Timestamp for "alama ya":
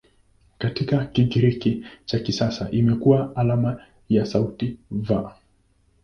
3.35-4.25